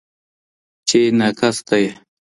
[0.87, 1.91] چي ناکس ته یې